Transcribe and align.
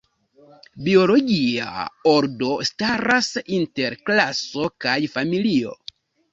Biologia 0.87 1.83
ordo 2.13 2.57
staras 2.71 3.31
inter 3.61 4.01
klaso 4.11 4.69
kaj 4.89 4.99
familio. 5.17 5.81